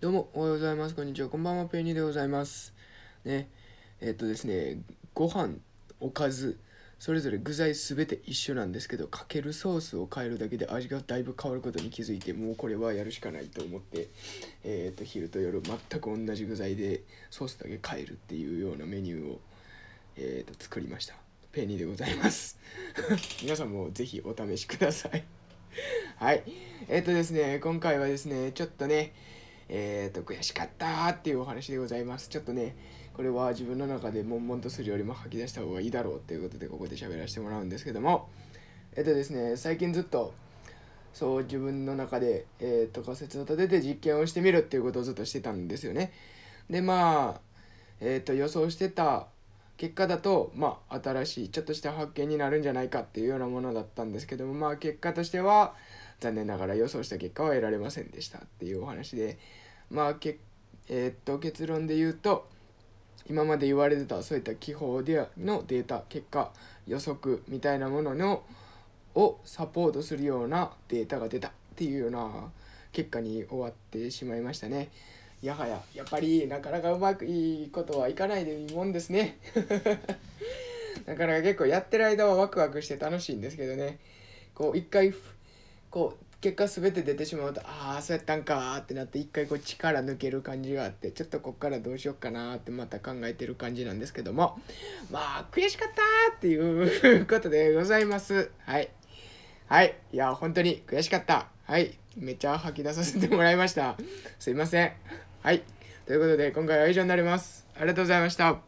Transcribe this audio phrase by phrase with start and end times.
[0.00, 0.94] どうも、おはようございます。
[0.94, 1.28] こんにちは。
[1.28, 1.64] こんばんは。
[1.66, 2.72] ペニーでございます。
[3.24, 3.48] ね。
[4.00, 4.78] えっとですね、
[5.12, 5.54] ご飯、
[5.98, 6.56] おかず、
[7.00, 14.06] それぞれ具材すべて一緒なんですけど、かけるソースを変えるだけで味がだいぶ変わることに気づいて、もうこれはやるしかないと思って、
[14.62, 19.40] えっと、昼と夜全く同じ具材でソースだけ変えるっていうようなメニューを、
[20.16, 21.16] えっと、作りました。
[21.50, 22.56] ペニーでございます。
[23.42, 25.24] 皆さんもぜひお試しください。
[26.18, 26.44] はい。
[26.86, 29.12] えっとですね、今回はですね、ちょっとね、
[29.68, 32.28] えー、と悔しかったっていうお話でございます。
[32.28, 32.76] ちょっとね、
[33.14, 38.28] これは自分の中で悶々とするよりも吐き出した方がいいだろうということでここで喋らせてもらうんですけども、
[38.96, 40.32] えっとですね、最近ずっと
[41.12, 46.12] そう自分の中で、えー、と仮説を立てて実験をしてみるっていうことをずっとしてたんですよね。
[46.70, 47.40] で、まあ、
[48.00, 49.26] えっ、と予想してた
[49.78, 55.74] 結果だと、まあ、新しいちょっとした発見になるんじゃないかっていうようなものだったんですけども、まあ、結果としては
[56.20, 59.38] 残念ながら予想した結果は得られませんでしたっていうお話で
[59.90, 60.38] まあけ、
[60.88, 62.48] えーっと結論で言うと
[63.30, 66.50] 今まで言われてたそういった気泡でのデータ結果
[66.86, 68.42] 予測みたいなものの
[69.14, 72.50] をサポートするようなデータが出たっていうような
[72.92, 74.88] 結果に終わってしまいましたね。
[75.42, 79.38] やはややっぱりなかなかうまくいいことはいかないでいいもんですね。
[81.06, 83.98] だから結構やってる間はワクワクして楽しいんですけどね。
[84.54, 85.14] こう一回
[85.90, 94.60] こう結果全て出てしまうとああそうやったんかってなって一回こう力抜ける感じがあってちょっとこっからどうしようかなってまた考えてる感じなんですけども。
[95.10, 98.50] まあ悔しかったっていうことでございます。
[98.64, 98.90] はい。
[99.66, 99.94] はい。
[100.12, 101.48] いや本当に悔しかった。
[101.64, 101.98] はい。
[102.16, 103.96] めっちゃ吐き出させてもらいました。
[104.38, 105.27] すいません。
[105.48, 105.62] はい。
[106.04, 107.66] ということで今回は以上になります。
[107.74, 108.58] ありがとうございました。